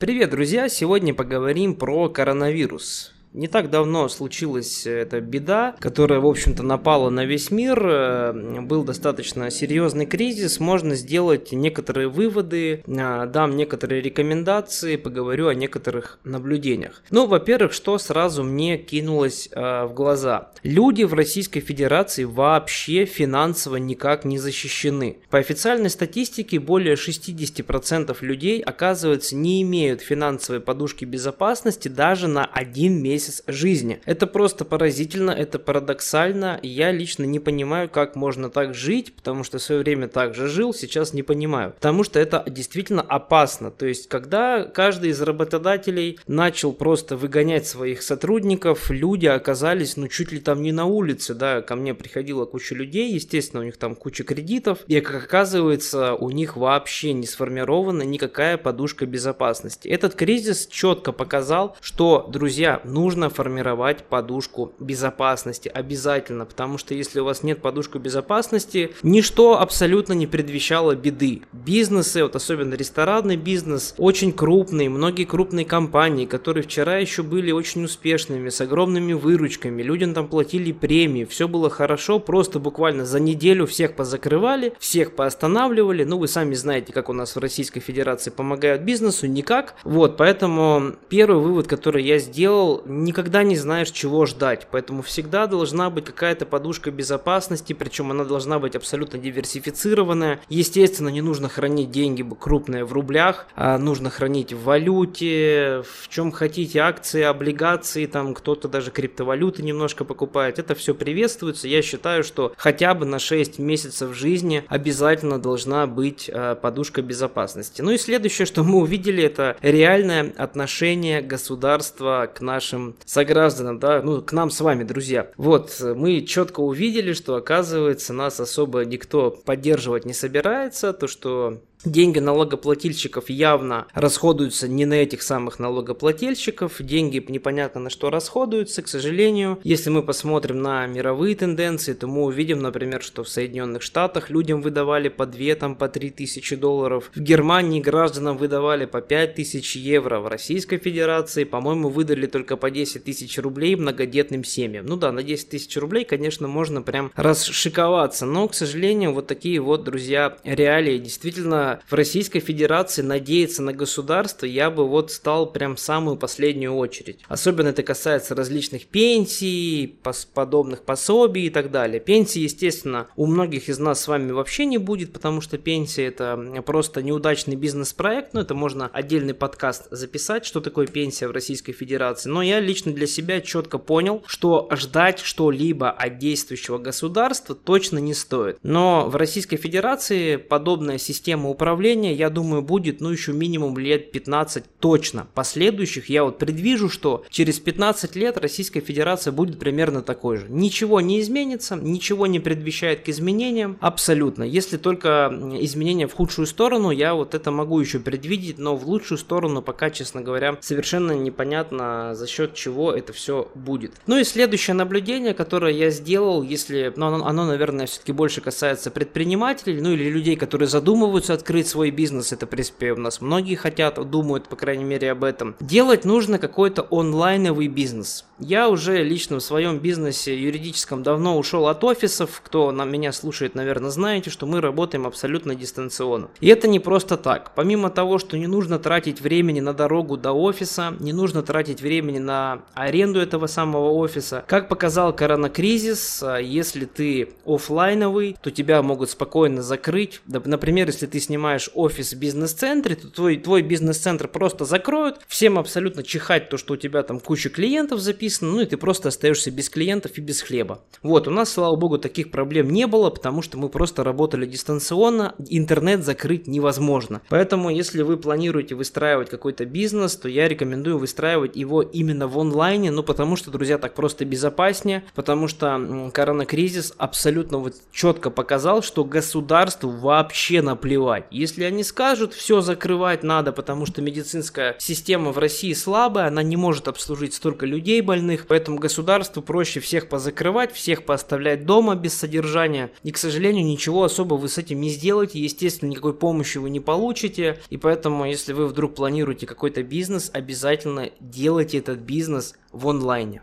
Привет, 0.00 0.30
друзья! 0.30 0.68
Сегодня 0.68 1.12
поговорим 1.12 1.74
про 1.74 2.08
коронавирус. 2.08 3.12
Не 3.34 3.46
так 3.46 3.70
давно 3.70 4.08
случилась 4.08 4.86
эта 4.86 5.20
беда, 5.20 5.76
которая, 5.80 6.20
в 6.20 6.26
общем-то, 6.26 6.62
напала 6.62 7.10
на 7.10 7.24
весь 7.24 7.50
мир. 7.50 7.78
Э, 7.84 8.60
был 8.62 8.84
достаточно 8.84 9.50
серьезный 9.50 10.06
кризис. 10.06 10.60
Можно 10.60 10.94
сделать 10.94 11.52
некоторые 11.52 12.08
выводы, 12.08 12.82
э, 12.86 13.26
дам 13.26 13.56
некоторые 13.56 14.00
рекомендации, 14.00 14.96
поговорю 14.96 15.48
о 15.48 15.54
некоторых 15.54 16.18
наблюдениях. 16.24 17.02
Ну, 17.10 17.26
во-первых, 17.26 17.72
что 17.72 17.98
сразу 17.98 18.44
мне 18.44 18.78
кинулось 18.78 19.50
э, 19.52 19.84
в 19.84 19.92
глаза. 19.92 20.50
Люди 20.62 21.04
в 21.04 21.12
Российской 21.12 21.60
Федерации 21.60 22.24
вообще 22.24 23.04
финансово 23.04 23.76
никак 23.76 24.24
не 24.24 24.38
защищены. 24.38 25.18
По 25.30 25.38
официальной 25.38 25.90
статистике, 25.90 26.58
более 26.58 26.94
60% 26.94 28.16
людей, 28.22 28.62
оказывается, 28.62 29.36
не 29.36 29.62
имеют 29.62 30.00
финансовой 30.00 30.60
подушки 30.60 31.04
безопасности 31.04 31.88
даже 31.88 32.26
на 32.26 32.46
один 32.46 33.02
месяц 33.02 33.17
месяц 33.18 33.42
жизни. 33.48 34.00
Это 34.04 34.28
просто 34.28 34.64
поразительно, 34.64 35.32
это 35.32 35.58
парадоксально. 35.58 36.60
Я 36.62 36.92
лично 36.92 37.24
не 37.24 37.40
понимаю, 37.40 37.88
как 37.88 38.14
можно 38.14 38.48
так 38.48 38.74
жить, 38.74 39.12
потому 39.12 39.42
что 39.42 39.58
в 39.58 39.62
свое 39.62 39.80
время 39.80 40.06
так 40.06 40.36
же 40.36 40.46
жил, 40.46 40.72
сейчас 40.72 41.12
не 41.12 41.24
понимаю. 41.24 41.72
Потому 41.72 42.04
что 42.04 42.20
это 42.20 42.44
действительно 42.46 43.02
опасно. 43.02 43.72
То 43.72 43.86
есть, 43.86 44.08
когда 44.08 44.62
каждый 44.62 45.10
из 45.10 45.20
работодателей 45.20 46.20
начал 46.28 46.72
просто 46.72 47.16
выгонять 47.16 47.66
своих 47.66 48.02
сотрудников, 48.02 48.88
люди 48.88 49.26
оказались, 49.26 49.96
ну, 49.96 50.06
чуть 50.06 50.30
ли 50.30 50.38
там 50.38 50.62
не 50.62 50.70
на 50.70 50.84
улице, 50.84 51.34
да, 51.34 51.60
ко 51.60 51.74
мне 51.74 51.94
приходила 51.94 52.44
куча 52.44 52.76
людей, 52.76 53.12
естественно, 53.12 53.62
у 53.62 53.64
них 53.64 53.78
там 53.78 53.96
куча 53.96 54.22
кредитов, 54.22 54.78
и, 54.86 55.00
как 55.00 55.24
оказывается, 55.24 56.14
у 56.14 56.30
них 56.30 56.56
вообще 56.56 57.14
не 57.14 57.26
сформирована 57.26 58.02
никакая 58.02 58.58
подушка 58.58 59.06
безопасности. 59.06 59.88
Этот 59.88 60.14
кризис 60.14 60.68
четко 60.68 61.10
показал, 61.10 61.76
что, 61.80 62.28
друзья, 62.28 62.80
нужно 62.84 63.07
нужно 63.08 63.30
формировать 63.30 64.04
подушку 64.04 64.74
безопасности 64.78 65.70
обязательно, 65.72 66.44
потому 66.44 66.76
что 66.76 66.92
если 66.92 67.20
у 67.20 67.24
вас 67.24 67.42
нет 67.42 67.62
подушки 67.62 67.96
безопасности, 67.96 68.90
ничто 69.02 69.58
абсолютно 69.58 70.12
не 70.12 70.26
предвещало 70.26 70.94
беды. 70.94 71.40
Бизнесы, 71.54 72.22
вот 72.22 72.36
особенно 72.36 72.74
ресторанный 72.74 73.36
бизнес, 73.36 73.94
очень 73.96 74.30
крупные, 74.30 74.90
многие 74.90 75.24
крупные 75.24 75.64
компании, 75.64 76.26
которые 76.26 76.64
вчера 76.64 76.98
еще 76.98 77.22
были 77.22 77.50
очень 77.50 77.82
успешными, 77.82 78.50
с 78.50 78.60
огромными 78.60 79.14
выручками, 79.14 79.82
людям 79.82 80.12
там 80.12 80.28
платили 80.28 80.72
премии, 80.72 81.24
все 81.24 81.48
было 81.48 81.70
хорошо, 81.70 82.18
просто 82.18 82.58
буквально 82.58 83.06
за 83.06 83.20
неделю 83.20 83.66
всех 83.66 83.96
позакрывали, 83.96 84.74
всех 84.78 85.16
поостанавливали, 85.16 86.04
ну 86.04 86.18
вы 86.18 86.28
сами 86.28 86.52
знаете, 86.52 86.92
как 86.92 87.08
у 87.08 87.14
нас 87.14 87.36
в 87.36 87.38
Российской 87.38 87.80
Федерации 87.80 88.28
помогают 88.28 88.82
бизнесу, 88.82 89.26
никак. 89.26 89.76
Вот, 89.84 90.18
поэтому 90.18 90.92
первый 91.08 91.42
вывод, 91.42 91.66
который 91.66 92.04
я 92.04 92.18
сделал, 92.18 92.82
никогда 93.04 93.42
не 93.42 93.56
знаешь, 93.56 93.90
чего 93.90 94.26
ждать. 94.26 94.68
Поэтому 94.70 95.02
всегда 95.02 95.46
должна 95.46 95.90
быть 95.90 96.04
какая-то 96.04 96.46
подушка 96.46 96.90
безопасности, 96.90 97.72
причем 97.72 98.10
она 98.10 98.24
должна 98.24 98.58
быть 98.58 98.76
абсолютно 98.76 99.18
диверсифицированная. 99.18 100.40
Естественно, 100.48 101.08
не 101.08 101.22
нужно 101.22 101.48
хранить 101.48 101.90
деньги 101.90 102.24
крупные 102.38 102.84
в 102.84 102.92
рублях, 102.92 103.46
а 103.56 103.78
нужно 103.78 104.10
хранить 104.10 104.52
в 104.52 104.62
валюте, 104.64 105.82
в 106.02 106.08
чем 106.08 106.32
хотите, 106.32 106.80
акции, 106.80 107.22
облигации, 107.22 108.06
там 108.06 108.34
кто-то 108.34 108.68
даже 108.68 108.90
криптовалюты 108.90 109.62
немножко 109.62 110.04
покупает. 110.04 110.58
Это 110.58 110.74
все 110.74 110.94
приветствуется. 110.94 111.68
Я 111.68 111.82
считаю, 111.82 112.24
что 112.24 112.52
хотя 112.56 112.94
бы 112.94 113.06
на 113.06 113.18
6 113.18 113.58
месяцев 113.58 114.14
жизни 114.14 114.64
обязательно 114.68 115.38
должна 115.38 115.86
быть 115.86 116.30
а, 116.32 116.54
подушка 116.54 117.02
безопасности. 117.02 117.82
Ну 117.82 117.92
и 117.92 117.98
следующее, 117.98 118.46
что 118.46 118.64
мы 118.64 118.78
увидели, 118.78 119.22
это 119.22 119.56
реальное 119.60 120.32
отношение 120.36 121.20
государства 121.20 122.30
к 122.32 122.40
нашим 122.40 122.87
согражданам, 123.04 123.78
да, 123.78 124.02
ну, 124.02 124.22
к 124.22 124.32
нам 124.32 124.50
с 124.50 124.60
вами, 124.60 124.84
друзья. 124.84 125.30
Вот, 125.36 125.80
мы 125.80 126.22
четко 126.22 126.60
увидели, 126.60 127.12
что, 127.12 127.36
оказывается, 127.36 128.12
нас 128.12 128.40
особо 128.40 128.84
никто 128.84 129.30
поддерживать 129.30 130.04
не 130.04 130.14
собирается, 130.14 130.92
то, 130.92 131.06
что 131.06 131.60
Деньги 131.84 132.18
налогоплательщиков 132.18 133.30
явно 133.30 133.86
расходуются 133.94 134.66
не 134.66 134.84
на 134.84 134.94
этих 134.94 135.22
самых 135.22 135.60
налогоплательщиков, 135.60 136.74
деньги 136.80 137.24
непонятно 137.28 137.80
на 137.80 137.88
что 137.88 138.10
расходуются, 138.10 138.82
к 138.82 138.88
сожалению. 138.88 139.60
Если 139.62 139.88
мы 139.88 140.02
посмотрим 140.02 140.60
на 140.60 140.86
мировые 140.88 141.36
тенденции, 141.36 141.92
то 141.92 142.08
мы 142.08 142.24
увидим, 142.24 142.58
например, 142.58 143.02
что 143.02 143.22
в 143.22 143.28
Соединенных 143.28 143.82
Штатах 143.82 144.28
людям 144.28 144.60
выдавали 144.60 145.08
по 145.08 145.24
2, 145.24 145.54
там, 145.54 145.76
по 145.76 145.88
3 145.88 146.10
тысячи 146.10 146.56
долларов, 146.56 147.12
в 147.14 147.20
Германии 147.20 147.80
гражданам 147.80 148.38
выдавали 148.38 148.86
по 148.86 149.00
5 149.00 149.36
тысяч 149.36 149.76
евро, 149.76 150.18
в 150.18 150.26
Российской 150.26 150.78
Федерации, 150.78 151.44
по-моему, 151.44 151.90
выдали 151.90 152.26
только 152.26 152.56
по 152.56 152.72
10 152.72 153.04
тысяч 153.04 153.38
рублей 153.38 153.76
многодетным 153.76 154.42
семьям. 154.42 154.84
Ну 154.84 154.96
да, 154.96 155.12
на 155.12 155.22
10 155.22 155.48
тысяч 155.50 155.76
рублей, 155.76 156.04
конечно, 156.04 156.48
можно 156.48 156.82
прям 156.82 157.12
расшиковаться, 157.14 158.26
но, 158.26 158.48
к 158.48 158.54
сожалению, 158.54 159.12
вот 159.12 159.28
такие 159.28 159.60
вот, 159.60 159.84
друзья, 159.84 160.36
реалии 160.42 160.98
действительно 160.98 161.67
в 161.88 161.94
Российской 161.94 162.40
Федерации 162.40 163.02
надеяться 163.02 163.62
на 163.62 163.72
государство, 163.72 164.46
я 164.46 164.70
бы 164.70 164.86
вот 164.86 165.10
стал 165.12 165.50
прям 165.52 165.76
в 165.76 165.80
самую 165.80 166.16
последнюю 166.16 166.74
очередь. 166.74 167.20
Особенно 167.28 167.68
это 167.68 167.82
касается 167.82 168.34
различных 168.34 168.86
пенсий, 168.86 169.98
подобных 170.34 170.82
пособий 170.82 171.46
и 171.46 171.50
так 171.50 171.70
далее. 171.70 172.00
Пенсии, 172.00 172.40
естественно, 172.40 173.08
у 173.16 173.26
многих 173.26 173.68
из 173.68 173.78
нас 173.78 174.02
с 174.02 174.08
вами 174.08 174.32
вообще 174.32 174.64
не 174.66 174.78
будет, 174.78 175.12
потому 175.12 175.40
что 175.40 175.58
пенсия 175.58 176.06
это 176.06 176.62
просто 176.64 177.02
неудачный 177.02 177.56
бизнес-проект, 177.56 178.34
но 178.34 178.40
это 178.40 178.54
можно 178.54 178.88
отдельный 178.92 179.34
подкаст 179.34 179.88
записать, 179.90 180.44
что 180.44 180.60
такое 180.60 180.86
пенсия 180.86 181.28
в 181.28 181.32
Российской 181.32 181.72
Федерации. 181.72 182.28
Но 182.28 182.42
я 182.42 182.60
лично 182.60 182.92
для 182.92 183.06
себя 183.06 183.40
четко 183.40 183.78
понял, 183.78 184.22
что 184.26 184.68
ждать 184.72 185.18
что-либо 185.20 185.90
от 185.90 186.18
действующего 186.18 186.78
государства 186.78 187.54
точно 187.54 187.98
не 187.98 188.14
стоит. 188.14 188.58
Но 188.62 189.08
в 189.08 189.16
Российской 189.16 189.56
Федерации 189.56 190.36
подобная 190.36 190.98
система 190.98 191.50
управления, 191.58 192.14
я 192.14 192.30
думаю, 192.30 192.62
будет, 192.62 193.00
ну, 193.00 193.10
еще 193.10 193.32
минимум 193.32 193.76
лет 193.78 194.12
15 194.12 194.64
точно. 194.78 195.26
Последующих 195.34 196.08
я 196.08 196.22
вот 196.22 196.38
предвижу, 196.38 196.88
что 196.88 197.24
через 197.30 197.58
15 197.58 198.14
лет 198.14 198.38
Российская 198.38 198.80
Федерация 198.80 199.32
будет 199.32 199.58
примерно 199.58 200.02
такой 200.02 200.36
же. 200.36 200.46
Ничего 200.48 201.00
не 201.00 201.20
изменится, 201.20 201.74
ничего 201.74 202.28
не 202.28 202.38
предвещает 202.38 203.00
к 203.00 203.08
изменениям, 203.08 203.76
абсолютно. 203.80 204.44
Если 204.44 204.76
только 204.76 205.32
изменения 205.60 206.06
в 206.06 206.14
худшую 206.14 206.46
сторону, 206.46 206.92
я 206.92 207.14
вот 207.14 207.34
это 207.34 207.50
могу 207.50 207.80
еще 207.80 207.98
предвидеть, 207.98 208.58
но 208.58 208.76
в 208.76 208.86
лучшую 208.86 209.18
сторону 209.18 209.60
пока, 209.60 209.90
честно 209.90 210.20
говоря, 210.20 210.56
совершенно 210.60 211.10
непонятно 211.10 212.14
за 212.14 212.28
счет 212.28 212.54
чего 212.54 212.92
это 212.92 213.12
все 213.12 213.50
будет. 213.56 213.94
Ну 214.06 214.16
и 214.16 214.22
следующее 214.22 214.74
наблюдение, 214.74 215.34
которое 215.34 215.72
я 215.72 215.90
сделал, 215.90 216.44
если, 216.44 216.92
ну, 216.94 217.06
оно, 217.06 217.26
оно 217.26 217.46
наверное, 217.46 217.86
все-таки 217.86 218.12
больше 218.12 218.40
касается 218.40 218.92
предпринимателей, 218.92 219.80
ну 219.80 219.92
или 219.92 220.08
людей, 220.08 220.36
которые 220.36 220.68
задумываются 220.68 221.34
открыть 221.48 221.66
свой 221.66 221.90
бизнес, 221.90 222.30
это, 222.30 222.44
в 222.44 222.50
принципе, 222.50 222.92
у 222.92 222.96
нас 222.96 223.22
многие 223.22 223.54
хотят, 223.54 223.98
думают, 224.10 224.48
по 224.48 224.56
крайней 224.56 224.84
мере, 224.84 225.10
об 225.10 225.24
этом. 225.24 225.56
Делать 225.60 226.04
нужно 226.04 226.38
какой-то 226.38 226.86
онлайновый 226.90 227.68
бизнес. 227.68 228.26
Я 228.38 228.68
уже 228.68 229.02
лично 229.02 229.38
в 229.38 229.42
своем 229.42 229.78
бизнесе 229.78 230.38
юридическом 230.38 231.02
давно 231.02 231.38
ушел 231.38 231.66
от 231.66 231.82
офисов. 231.82 232.42
Кто 232.44 232.70
на 232.70 232.84
меня 232.84 233.12
слушает, 233.12 233.54
наверное, 233.54 233.90
знаете, 233.90 234.28
что 234.28 234.46
мы 234.46 234.60
работаем 234.60 235.06
абсолютно 235.06 235.54
дистанционно. 235.54 236.28
И 236.40 236.48
это 236.48 236.68
не 236.68 236.80
просто 236.80 237.16
так. 237.16 237.52
Помимо 237.54 237.88
того, 237.88 238.18
что 238.18 238.36
не 238.36 238.46
нужно 238.46 238.78
тратить 238.78 239.20
времени 239.22 239.60
на 239.60 239.72
дорогу 239.72 240.18
до 240.18 240.32
офиса, 240.32 240.94
не 241.00 241.14
нужно 241.14 241.42
тратить 241.42 241.80
времени 241.80 242.18
на 242.18 242.60
аренду 242.74 243.18
этого 243.20 243.46
самого 243.46 243.92
офиса. 243.92 244.44
Как 244.46 244.68
показал 244.68 245.16
коронакризис, 245.16 246.22
а, 246.22 246.36
если 246.36 246.84
ты 246.84 247.30
офлайновый, 247.46 248.36
то 248.42 248.50
тебя 248.50 248.82
могут 248.82 249.10
спокойно 249.10 249.62
закрыть. 249.62 250.20
Например, 250.26 250.86
если 250.86 251.06
ты 251.06 251.18
снимаешь 251.38 251.70
офис 251.74 252.14
в 252.14 252.18
бизнес-центре, 252.18 252.96
то 252.96 253.08
твой, 253.08 253.36
твой 253.36 253.62
бизнес-центр 253.62 254.26
просто 254.26 254.64
закроют, 254.64 255.20
всем 255.28 255.56
абсолютно 255.56 256.02
чихать 256.02 256.48
то, 256.48 256.56
что 256.56 256.74
у 256.74 256.76
тебя 256.76 257.04
там 257.04 257.20
куча 257.20 257.48
клиентов 257.48 258.00
записано, 258.00 258.50
ну 258.50 258.60
и 258.62 258.66
ты 258.66 258.76
просто 258.76 259.08
остаешься 259.08 259.52
без 259.52 259.70
клиентов 259.70 260.18
и 260.18 260.20
без 260.20 260.42
хлеба. 260.42 260.80
Вот, 261.00 261.28
у 261.28 261.30
нас, 261.30 261.52
слава 261.52 261.76
богу, 261.76 261.98
таких 261.98 262.32
проблем 262.32 262.70
не 262.70 262.88
было, 262.88 263.10
потому 263.10 263.40
что 263.40 263.56
мы 263.56 263.68
просто 263.68 264.02
работали 264.02 264.46
дистанционно, 264.46 265.36
интернет 265.48 266.04
закрыть 266.04 266.48
невозможно. 266.48 267.22
Поэтому, 267.28 267.70
если 267.70 268.02
вы 268.02 268.16
планируете 268.16 268.74
выстраивать 268.74 269.30
какой-то 269.30 269.64
бизнес, 269.64 270.16
то 270.16 270.28
я 270.28 270.48
рекомендую 270.48 270.98
выстраивать 270.98 271.54
его 271.54 271.82
именно 271.82 272.26
в 272.26 272.36
онлайне, 272.36 272.90
ну 272.90 273.04
потому 273.04 273.36
что, 273.36 273.52
друзья, 273.52 273.78
так 273.78 273.94
просто 273.94 274.24
безопаснее, 274.24 275.04
потому 275.14 275.46
что 275.46 276.10
коронакризис 276.12 276.94
абсолютно 276.98 277.58
вот 277.58 277.74
четко 277.92 278.30
показал, 278.30 278.82
что 278.82 279.04
государству 279.04 279.88
вообще 279.90 280.62
наплевать 280.62 281.27
Если 281.30 281.64
они 281.64 281.84
скажут, 281.84 282.34
все 282.34 282.60
закрывать 282.60 283.22
надо, 283.22 283.52
потому 283.52 283.86
что 283.86 284.02
медицинская 284.02 284.76
система 284.78 285.32
в 285.32 285.38
России 285.38 285.72
слабая, 285.72 286.28
она 286.28 286.42
не 286.42 286.56
может 286.56 286.88
обслужить 286.88 287.34
столько 287.34 287.66
людей 287.66 288.00
больных, 288.00 288.46
поэтому 288.46 288.78
государству 288.78 289.42
проще 289.42 289.80
всех 289.80 290.08
позакрывать, 290.08 290.72
всех 290.72 291.04
поставлять 291.04 291.66
дома 291.66 291.94
без 291.94 292.14
содержания. 292.14 292.90
И, 293.02 293.12
к 293.12 293.18
сожалению, 293.18 293.64
ничего 293.64 294.04
особо 294.04 294.34
вы 294.34 294.48
с 294.48 294.58
этим 294.58 294.80
не 294.80 294.90
сделаете, 294.90 295.38
естественно, 295.38 295.90
никакой 295.90 296.14
помощи 296.14 296.58
вы 296.58 296.70
не 296.70 296.80
получите, 296.80 297.60
и 297.70 297.76
поэтому, 297.76 298.26
если 298.26 298.52
вы 298.52 298.66
вдруг 298.66 298.94
планируете 298.94 299.46
какой-то 299.46 299.82
бизнес, 299.82 300.30
обязательно 300.32 301.10
делайте 301.20 301.78
этот 301.78 301.98
бизнес 301.98 302.54
в 302.72 302.88
онлайне. 302.88 303.42